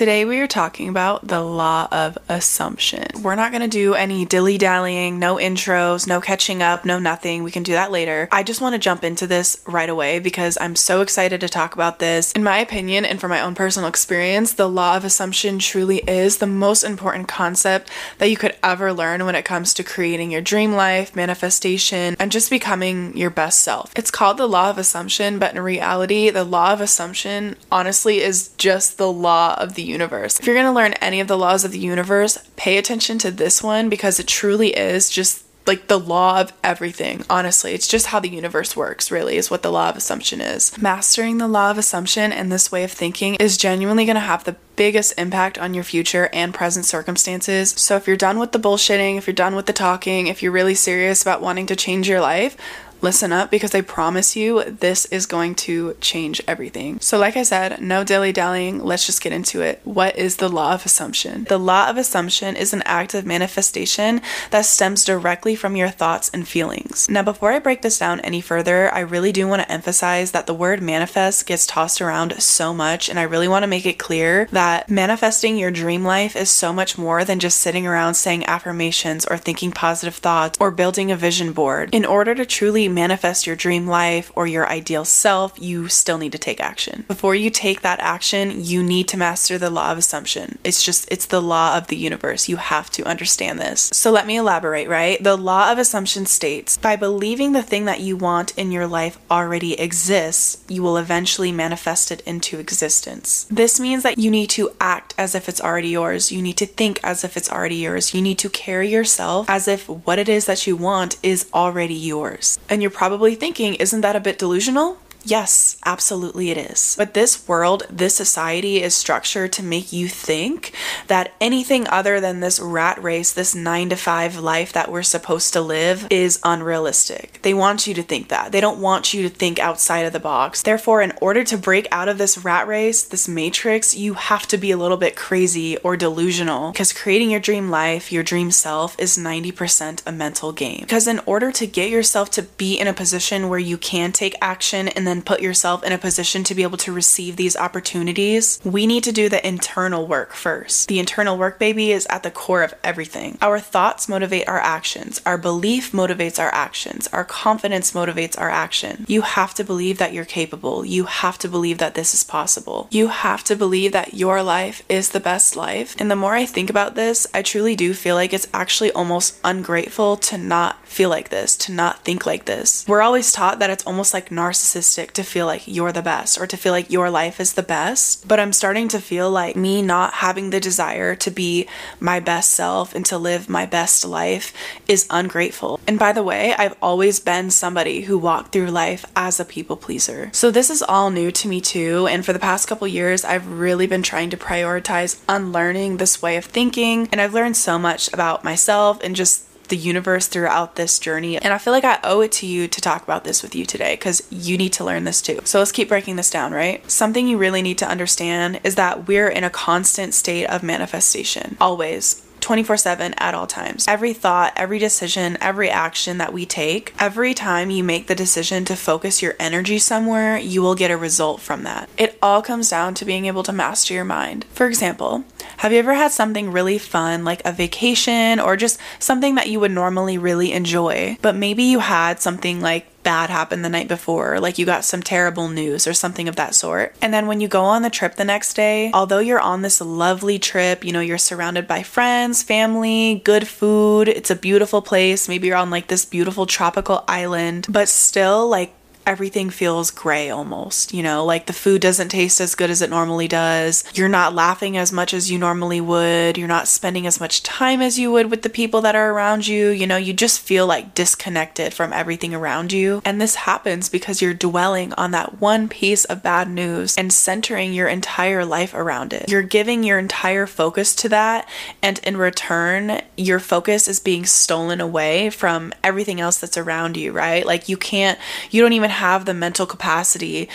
[0.00, 3.04] Today we are talking about the law of assumption.
[3.22, 7.42] We're not going to do any dilly dallying, no intros, no catching up, no nothing.
[7.42, 8.26] We can do that later.
[8.32, 11.74] I just want to jump into this right away because I'm so excited to talk
[11.74, 12.32] about this.
[12.32, 16.38] In my opinion, and from my own personal experience, the law of assumption truly is
[16.38, 20.40] the most important concept that you could ever learn when it comes to creating your
[20.40, 23.92] dream life, manifestation, and just becoming your best self.
[23.94, 28.48] It's called the law of assumption, but in reality, the law of assumption honestly is
[28.56, 30.38] just the law of the universe.
[30.38, 33.30] If you're going to learn any of the laws of the universe, pay attention to
[33.30, 37.24] this one because it truly is just like the law of everything.
[37.28, 40.76] Honestly, it's just how the universe works, really, is what the law of assumption is.
[40.80, 44.44] Mastering the law of assumption and this way of thinking is genuinely going to have
[44.44, 47.70] the biggest impact on your future and present circumstances.
[47.70, 50.52] So, if you're done with the bullshitting, if you're done with the talking, if you're
[50.52, 52.56] really serious about wanting to change your life,
[53.02, 57.00] listen up because I promise you this is going to change everything.
[57.00, 59.80] So, like I said, no dilly dallying, let's just get into it.
[59.84, 61.44] What is the law of assumption?
[61.44, 66.30] The law of assumption is an act of manifestation that stems directly from your thoughts
[66.32, 67.08] and feelings.
[67.08, 70.46] Now, before I break this down any further, I really do want to emphasize that
[70.46, 73.98] the word manifest gets tossed around so much, and I really want to make it
[73.98, 78.46] clear that manifesting your dream life is so much more than just sitting around saying
[78.46, 81.94] affirmations or thinking positive thoughts or building a vision board.
[81.94, 86.32] In order to truly manifest your dream life or your ideal self, you still need
[86.32, 87.04] to take action.
[87.08, 90.58] Before you take that action, you need to master the law of assumption.
[90.64, 92.48] It's just, it's the law of the universe.
[92.48, 93.90] You have to understand this.
[93.92, 95.22] So let me elaborate, right?
[95.22, 99.18] The law of assumption states by believing the thing that you want in your life
[99.30, 103.46] already exists, you will eventually manifest it into existence.
[103.50, 106.32] This means that you need to act as if it's already yours.
[106.32, 108.14] You need to think as if it's already yours.
[108.14, 111.94] You need to carry yourself as if what it is that you want is already
[111.94, 112.58] yours.
[112.68, 114.98] And you're probably thinking, isn't that a bit delusional?
[115.24, 116.94] Yes, absolutely it is.
[116.96, 120.72] But this world, this society is structured to make you think
[121.06, 125.52] that anything other than this rat race, this nine to five life that we're supposed
[125.52, 127.40] to live is unrealistic.
[127.42, 128.52] They want you to think that.
[128.52, 130.62] They don't want you to think outside of the box.
[130.62, 134.58] Therefore, in order to break out of this rat race, this matrix, you have to
[134.58, 138.98] be a little bit crazy or delusional because creating your dream life, your dream self,
[138.98, 140.80] is 90% a mental game.
[140.80, 144.34] Because in order to get yourself to be in a position where you can take
[144.40, 148.60] action and then put yourself in a position to be able to receive these opportunities,
[148.64, 150.88] we need to do the internal work first.
[150.88, 153.36] The internal work, baby, is at the core of everything.
[153.42, 159.04] Our thoughts motivate our actions, our belief motivates our actions, our confidence motivates our action.
[159.08, 160.84] You have to believe that you're capable.
[160.84, 162.88] You have to believe that this is possible.
[162.90, 165.96] You have to believe that your life is the best life.
[165.98, 169.38] And the more I think about this, I truly do feel like it's actually almost
[169.42, 172.86] ungrateful to not feel like this, to not think like this.
[172.86, 176.46] We're always taught that it's almost like narcissistic to feel like you're the best or
[176.46, 178.26] to feel like your life is the best.
[178.26, 181.68] But I'm starting to feel like me not having the desire to be
[181.98, 184.52] my best self and to live my best life
[184.86, 185.80] is ungrateful.
[185.86, 189.76] And by the way, I've always been somebody who walked through life as a people
[189.76, 190.30] pleaser.
[190.32, 192.06] So this is all new to me too.
[192.06, 196.36] And for the past couple years, I've really been trying to prioritize unlearning this way
[196.36, 197.08] of thinking.
[197.12, 201.38] And I've learned so much about myself and just the universe throughout this journey.
[201.38, 203.64] And I feel like I owe it to you to talk about this with you
[203.64, 205.40] today because you need to learn this too.
[205.44, 206.88] So let's keep breaking this down, right?
[206.90, 211.56] Something you really need to understand is that we're in a constant state of manifestation,
[211.60, 212.22] always.
[212.40, 213.86] 24 7 at all times.
[213.88, 218.64] Every thought, every decision, every action that we take, every time you make the decision
[218.66, 221.88] to focus your energy somewhere, you will get a result from that.
[221.96, 224.44] It all comes down to being able to master your mind.
[224.52, 225.24] For example,
[225.58, 229.60] have you ever had something really fun, like a vacation or just something that you
[229.60, 234.40] would normally really enjoy, but maybe you had something like bad happened the night before,
[234.40, 236.94] like you got some terrible news or something of that sort.
[237.00, 239.80] And then when you go on the trip the next day, although you're on this
[239.80, 245.28] lovely trip, you know, you're surrounded by friends, family, good food, it's a beautiful place.
[245.28, 248.72] Maybe you're on like this beautiful tropical island, but still, like,
[249.10, 252.88] everything feels gray almost, you know, like the food doesn't taste as good as it
[252.88, 253.82] normally does.
[253.92, 256.38] You're not laughing as much as you normally would.
[256.38, 259.48] You're not spending as much time as you would with the people that are around
[259.48, 259.70] you.
[259.70, 263.02] You know, you just feel like disconnected from everything around you.
[263.04, 267.72] And this happens because you're dwelling on that one piece of bad news and centering
[267.72, 269.28] your entire life around it.
[269.28, 271.48] You're giving your entire focus to that.
[271.82, 277.10] And in return, your focus is being stolen away from everything else that's around you,
[277.10, 277.44] right?
[277.44, 278.16] Like you can't,
[278.52, 280.48] you don't even the mental capacity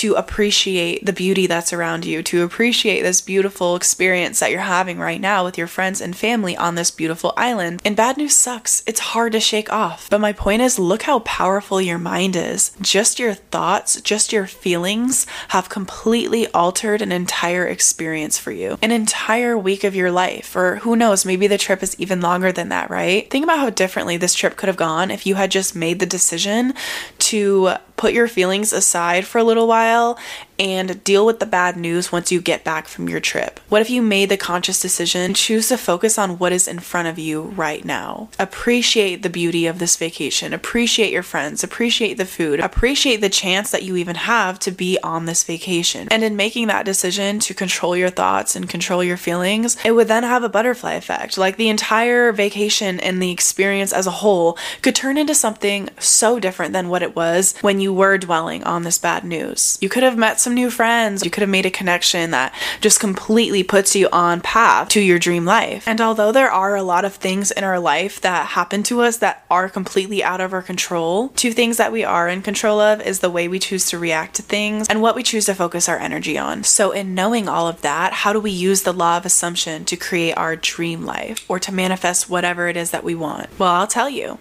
[0.00, 4.98] to appreciate the beauty that's around you, to appreciate this beautiful experience that you're having
[4.98, 7.82] right now with your friends and family on this beautiful island.
[7.84, 8.82] And bad news sucks.
[8.86, 10.08] It's hard to shake off.
[10.08, 12.72] But my point is look how powerful your mind is.
[12.80, 18.92] Just your thoughts, just your feelings have completely altered an entire experience for you, an
[18.92, 20.56] entire week of your life.
[20.56, 23.28] Or who knows, maybe the trip is even longer than that, right?
[23.30, 26.06] Think about how differently this trip could have gone if you had just made the
[26.06, 26.72] decision
[27.18, 30.18] to put your feelings aside for a little while
[30.58, 33.58] and deal with the bad news once you get back from your trip?
[33.70, 37.08] What if you made the conscious decision choose to focus on what is in front
[37.08, 38.28] of you right now?
[38.38, 43.70] Appreciate the beauty of this vacation, appreciate your friends, appreciate the food, appreciate the chance
[43.70, 46.08] that you even have to be on this vacation.
[46.10, 50.08] And in making that decision to control your thoughts and control your feelings, it would
[50.08, 51.38] then have a butterfly effect.
[51.38, 56.38] Like the entire vacation and the experience as a whole could turn into something so
[56.38, 59.78] different than what it was when you were dwelling on this bad news.
[59.80, 61.24] You could have met some new friends.
[61.24, 65.18] You could have made a connection that just completely puts you on path to your
[65.18, 65.86] dream life.
[65.86, 69.18] And although there are a lot of things in our life that happen to us
[69.18, 73.00] that are completely out of our control, two things that we are in control of
[73.00, 75.88] is the way we choose to react to things and what we choose to focus
[75.88, 76.64] our energy on.
[76.64, 79.96] So, in knowing all of that, how do we use the law of assumption to
[79.96, 83.48] create our dream life or to manifest whatever it is that we want?
[83.58, 84.38] Well, I'll tell you.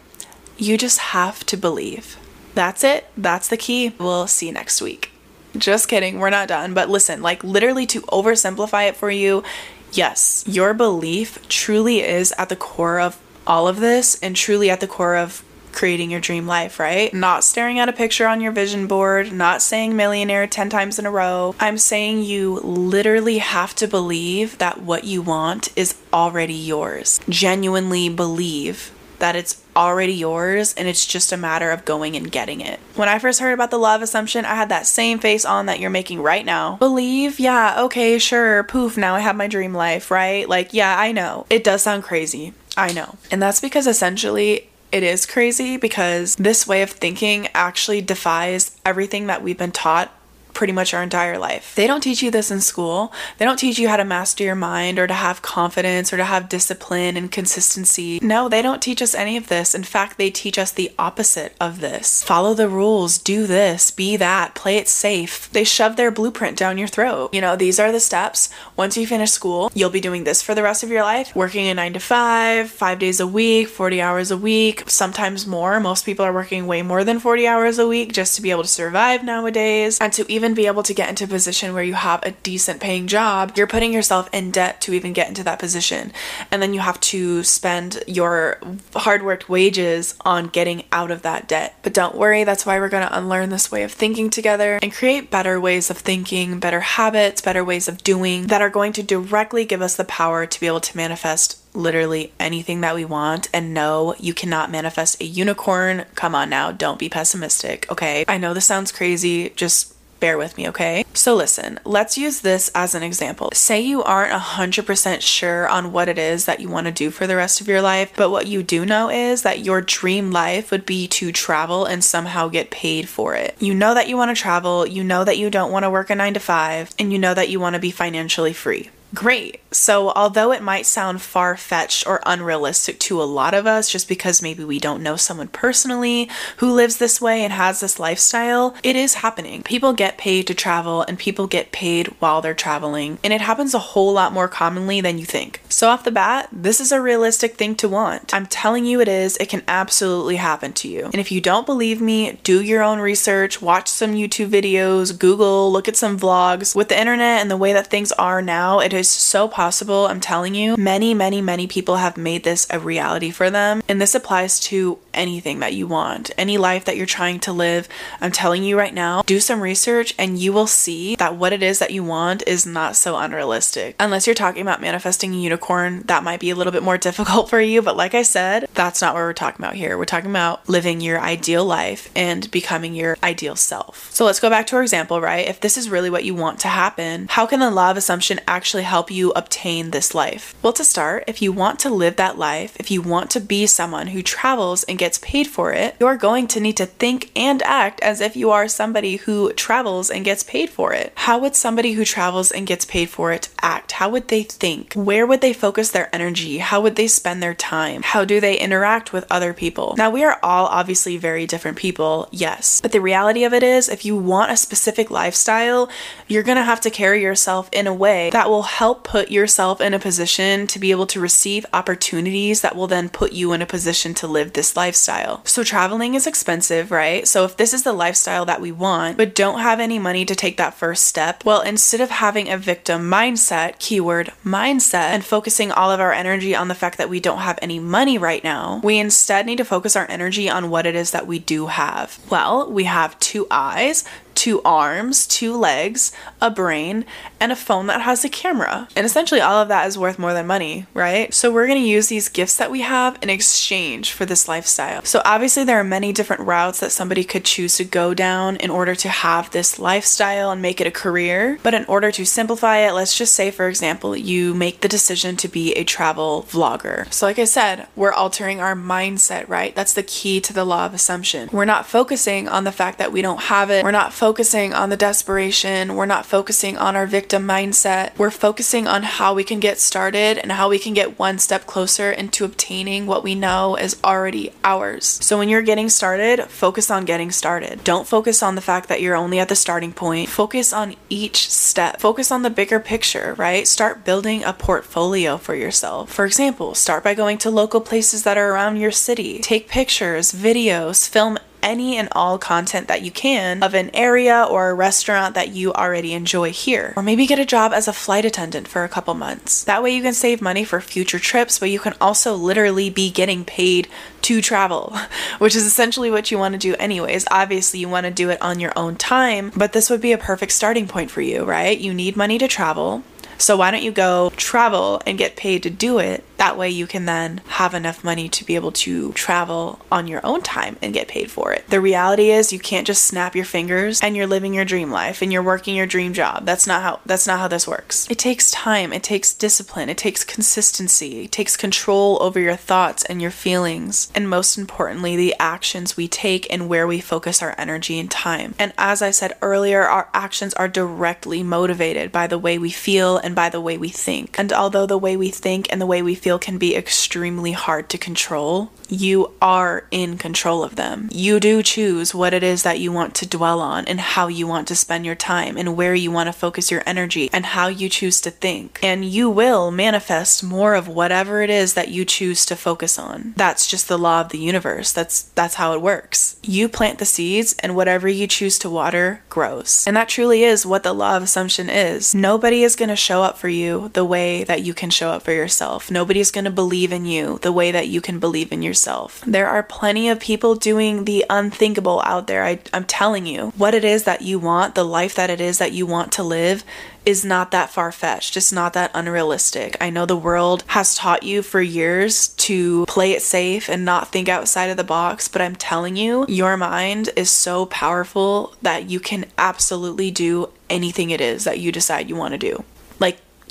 [0.58, 2.19] You just have to believe.
[2.56, 3.08] That's it.
[3.18, 3.94] That's the key.
[4.00, 5.12] We'll see you next week.
[5.58, 6.20] Just kidding.
[6.20, 6.74] We're not done.
[6.74, 9.44] But listen, like literally to oversimplify it for you,
[9.92, 14.80] yes, your belief truly is at the core of all of this and truly at
[14.80, 17.14] the core of creating your dream life, right?
[17.14, 21.06] Not staring at a picture on your vision board, not saying millionaire 10 times in
[21.06, 21.56] a row.
[21.60, 27.20] I'm saying you literally have to believe that what you want is already yours.
[27.30, 32.60] Genuinely believe that it's already yours and it's just a matter of going and getting
[32.60, 32.80] it.
[32.96, 35.68] When I first heard about the law of assumption, I had that same face on
[35.68, 36.76] that you're making right now.
[36.76, 40.48] Believe, yeah, okay, sure, poof, now I have my dream life, right?
[40.48, 41.46] Like, yeah, I know.
[41.50, 42.54] It does sound crazy.
[42.76, 43.16] I know.
[43.32, 49.28] And that's because essentially it is crazy because this way of thinking actually defies everything
[49.28, 50.12] that we've been taught
[50.54, 51.76] pretty much our entire life.
[51.76, 53.14] They don't teach you this in school.
[53.38, 56.26] They don't teach you how to master your mind or to have confidence or to
[56.26, 58.20] have discipline and consistency.
[58.22, 59.74] No, they don't teach us any of this.
[59.74, 62.24] In fact, they teach us the opposite of this.
[62.24, 65.50] Follow the rules, do this, be that, play it safe.
[65.52, 67.34] They shove their blueprint down your throat.
[67.34, 68.50] You know, these are the steps.
[68.76, 71.68] Once you finish school, you'll be doing this for the rest of your life, working
[71.68, 75.80] a 9 to 5, 5 days a week, 40 hours a week, sometimes more.
[75.80, 78.64] Most people are working way more than 40 hours a week just to be able
[78.64, 81.94] to survive nowadays and to even be able to get into a position where you
[81.94, 85.60] have a decent paying job, you're putting yourself in debt to even get into that
[85.60, 86.14] position.
[86.50, 88.60] And then you have to spend your
[88.96, 91.76] hard worked wages on getting out of that debt.
[91.84, 94.94] But don't worry, that's why we're going to unlearn this way of thinking together and
[94.94, 99.04] create better ways of thinking, better habits, better ways of doing that are going to
[99.04, 103.50] directly give us the power to be able to manifest literally anything that we want.
[103.54, 106.06] And no, you cannot manifest a unicorn.
[106.16, 108.26] Come on now, don't be pessimistic, okay?
[108.28, 111.06] I know this sounds crazy, just bear with me, okay?
[111.14, 113.50] So, listen, let's use this as an example.
[113.54, 117.28] Say you aren't 100% sure on what it is that you want to do for
[117.28, 120.72] the rest of your life, but what you do know is that your dream life
[120.72, 123.56] would be to travel and somehow get paid for it.
[123.60, 126.10] You know that you want to travel, you know that you don't want to work
[126.10, 128.90] a nine to five, and you know that you want to be financially free.
[129.14, 129.60] Great.
[129.72, 134.08] So, although it might sound far fetched or unrealistic to a lot of us, just
[134.08, 138.76] because maybe we don't know someone personally who lives this way and has this lifestyle,
[138.84, 139.64] it is happening.
[139.64, 143.74] People get paid to travel and people get paid while they're traveling, and it happens
[143.74, 145.62] a whole lot more commonly than you think.
[145.70, 148.34] So, off the bat, this is a realistic thing to want.
[148.34, 151.06] I'm telling you it is, it can absolutely happen to you.
[151.06, 155.72] And if you don't believe me, do your own research, watch some YouTube videos, Google,
[155.72, 156.76] look at some vlogs.
[156.76, 159.59] With the internet and the way that things are now, it is so possible.
[159.60, 163.82] I'm telling you, many, many, many people have made this a reality for them.
[163.90, 167.88] And this applies to anything that you want, any life that you're trying to live.
[168.22, 171.62] I'm telling you right now, do some research and you will see that what it
[171.62, 173.96] is that you want is not so unrealistic.
[174.00, 177.50] Unless you're talking about manifesting a unicorn, that might be a little bit more difficult
[177.50, 177.82] for you.
[177.82, 179.98] But like I said, that's not what we're talking about here.
[179.98, 184.10] We're talking about living your ideal life and becoming your ideal self.
[184.12, 185.48] So let's go back to our example, right?
[185.48, 188.40] If this is really what you want to happen, how can the law of assumption
[188.48, 190.56] actually help you obtain this life?
[190.64, 193.66] Well, to start, if you want to live that life, if you want to be
[193.68, 197.32] someone who travels and gets gets paid for it, you're going to need to think
[197.36, 201.12] and act as if you are somebody who travels and gets paid for it.
[201.16, 203.94] How would somebody who travels and gets paid for it act?
[203.94, 204.94] How would they think?
[204.94, 206.60] Where would they focus their energy?
[206.60, 208.04] How would they spend their time?
[208.04, 209.96] How do they interact with other people?
[209.98, 213.90] Now, we are all obviously very different people, yes, but the reality of it is
[213.90, 215.90] if you want a specific lifestyle,
[216.28, 219.96] you're gonna have to carry yourself in a way that will help put yourself in
[219.96, 223.66] a position to be able to receive opportunities that will then put you in a
[223.66, 225.46] position to live this lifestyle.
[225.46, 227.28] So, traveling is expensive, right?
[227.28, 230.34] So, if this is the lifestyle that we want, but don't have any money to
[230.34, 235.72] take that first step, well, instead of having a victim mindset, keyword mindset, and focusing
[235.72, 238.82] all of our energy on the fact that we don't have any money right now,
[238.84, 242.18] we instead need to focus our energy on what it is that we do have.
[242.32, 244.04] Well, we have two eyes,
[244.40, 247.04] two arms, two legs, a brain,
[247.42, 248.88] and a phone that has a camera.
[248.96, 251.34] And essentially, all of that is worth more than money, right?
[251.34, 255.04] So, we're gonna use these gifts that we have in exchange for this lifestyle.
[255.04, 258.70] So, obviously, there are many different routes that somebody could choose to go down in
[258.70, 261.60] order to have this lifestyle and make it a career.
[261.62, 265.36] But in order to simplify it, let's just say, for example, you make the decision
[265.36, 267.12] to be a travel vlogger.
[267.12, 269.76] So, like I said, we're altering our mindset, right?
[269.76, 271.50] That's the key to the law of assumption.
[271.52, 274.76] We're not focusing on the fact that we don't have it, we're not focusing focusing
[274.76, 275.96] on the desperation.
[275.96, 278.16] We're not focusing on our victim mindset.
[278.16, 281.66] We're focusing on how we can get started and how we can get one step
[281.66, 285.06] closer into obtaining what we know is already ours.
[285.08, 287.84] So when you're getting started, focus on getting started.
[287.84, 290.30] Don't focus on the fact that you're only at the starting point.
[290.30, 292.00] Focus on each step.
[292.00, 293.68] Focus on the bigger picture, right?
[293.68, 296.14] Start building a portfolio for yourself.
[296.14, 299.40] For example, start by going to local places that are around your city.
[299.40, 304.70] Take pictures, videos, film any and all content that you can of an area or
[304.70, 306.94] a restaurant that you already enjoy here.
[306.96, 309.64] Or maybe get a job as a flight attendant for a couple months.
[309.64, 313.10] That way you can save money for future trips, but you can also literally be
[313.12, 313.88] getting paid
[314.24, 314.98] to travel,
[315.40, 317.26] which is essentially what you want to do anyways.
[317.32, 320.18] Obviously, you want to do it on your own time, but this would be a
[320.18, 321.78] perfect starting point for you, right?
[321.78, 323.04] You need money to travel.
[323.40, 326.88] So why don't you go travel and get paid to do it that way, you
[326.88, 330.94] can then have enough money to be able to travel on your own time and
[330.94, 331.68] get paid for it.
[331.68, 335.22] The reality is, you can't just snap your fingers and you're living your dream life
[335.22, 336.46] and you're working your dream job.
[336.46, 338.10] That's not how that's not how this works.
[338.10, 343.04] It takes time, it takes discipline, it takes consistency, it takes control over your thoughts
[343.04, 347.54] and your feelings, and most importantly, the actions we take and where we focus our
[347.58, 348.56] energy and time.
[348.58, 353.18] And as I said earlier, our actions are directly motivated by the way we feel
[353.18, 354.40] and by the way we think.
[354.40, 357.54] And although the way we think and the way we feel feel can be extremely
[357.54, 361.10] hard to control, you are in control of them.
[361.12, 364.46] You do choose what it is that you want to dwell on and how you
[364.46, 367.68] want to spend your time and where you want to focus your energy and how
[367.68, 368.80] you choose to think.
[368.84, 373.34] And you will manifest more of whatever it is that you choose to focus on.
[373.36, 374.92] That's just the law of the universe.
[374.92, 376.38] That's that's how it works.
[376.44, 379.84] You plant the seeds and whatever you choose to water grows.
[379.88, 382.14] And that truly is what the law of assumption is.
[382.14, 385.24] Nobody is going to show up for you the way that you can show up
[385.24, 385.90] for yourself.
[385.92, 389.24] Nobody's going to believe in you the way that you can believe in yourself.
[389.26, 392.44] There are plenty of people doing the unthinkable out there.
[392.44, 395.58] I, I'm telling you, what it is that you want, the life that it is
[395.58, 396.64] that you want to live,
[397.06, 398.38] is not that far fetched.
[398.38, 399.78] It's not that unrealistic.
[399.82, 404.12] I know the world has taught you for years to play it safe and not
[404.12, 408.90] think outside of the box, but I'm telling you, your mind is so powerful that
[408.90, 412.64] you can absolutely do anything it is that you decide you want to do.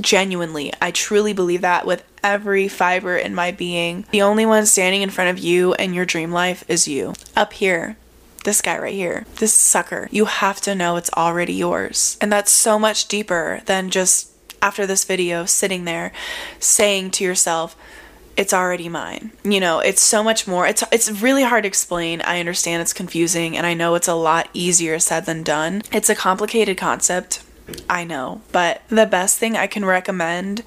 [0.01, 4.05] Genuinely, I truly believe that with every fiber in my being.
[4.11, 7.15] The only one standing in front of you and your dream life is you.
[7.37, 7.97] Up here,
[8.45, 10.09] this guy right here, this sucker.
[10.11, 12.17] You have to know it's already yours.
[12.21, 14.31] And that's so much deeper than just
[14.63, 16.13] after this video sitting there
[16.59, 17.77] saying to yourself,
[18.37, 19.33] it's already mine.
[19.43, 20.65] You know, it's so much more.
[20.65, 22.21] It's it's really hard to explain.
[22.23, 25.83] I understand it's confusing and I know it's a lot easier said than done.
[25.91, 27.43] It's a complicated concept
[27.89, 30.63] I know, but the best thing I can recommend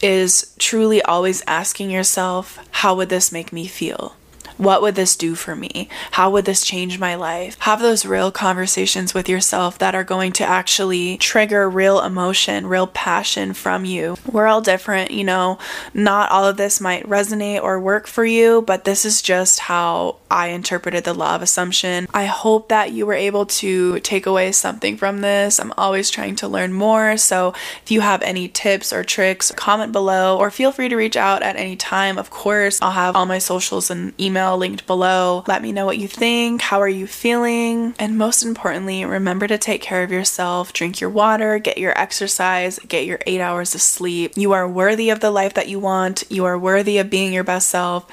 [0.00, 4.16] is truly always asking yourself, how would this make me feel?
[4.62, 5.88] What would this do for me?
[6.12, 7.58] How would this change my life?
[7.58, 12.86] Have those real conversations with yourself that are going to actually trigger real emotion, real
[12.86, 14.16] passion from you.
[14.24, 15.58] We're all different, you know,
[15.94, 20.18] not all of this might resonate or work for you, but this is just how
[20.30, 22.06] I interpreted the law of assumption.
[22.14, 25.58] I hope that you were able to take away something from this.
[25.58, 27.52] I'm always trying to learn more, so
[27.82, 31.42] if you have any tips or tricks, comment below or feel free to reach out
[31.42, 32.16] at any time.
[32.16, 35.44] Of course, I'll have all my socials and email email linked below.
[35.46, 36.62] Let me know what you think.
[36.62, 37.94] How are you feeling?
[37.98, 40.72] And most importantly, remember to take care of yourself.
[40.72, 44.32] Drink your water, get your exercise, get your eight hours of sleep.
[44.36, 46.24] You are worthy of the life that you want.
[46.28, 48.06] You are worthy of being your best self.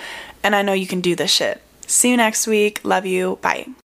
[0.44, 1.62] And I know you can do this shit.
[1.88, 2.82] See you next week.
[2.84, 3.40] Love you.
[3.42, 3.70] Bye.